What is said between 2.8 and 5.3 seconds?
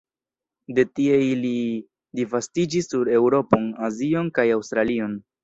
sur Eŭropon, Azion kaj Aŭstralion.